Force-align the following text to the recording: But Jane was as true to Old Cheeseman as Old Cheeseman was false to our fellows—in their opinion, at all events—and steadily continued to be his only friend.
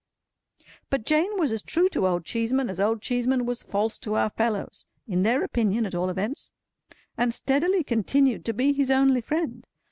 But 0.89 1.05
Jane 1.05 1.37
was 1.37 1.51
as 1.51 1.61
true 1.61 1.87
to 1.89 2.07
Old 2.07 2.25
Cheeseman 2.25 2.71
as 2.71 2.79
Old 2.79 3.03
Cheeseman 3.03 3.45
was 3.45 3.61
false 3.61 3.99
to 3.99 4.15
our 4.15 4.31
fellows—in 4.31 5.21
their 5.21 5.43
opinion, 5.43 5.85
at 5.85 5.93
all 5.93 6.09
events—and 6.09 7.31
steadily 7.31 7.83
continued 7.83 8.43
to 8.45 8.53
be 8.53 8.73
his 8.73 8.89
only 8.89 9.21
friend. 9.21 9.63